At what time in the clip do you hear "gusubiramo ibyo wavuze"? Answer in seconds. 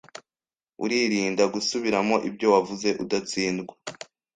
1.53-2.87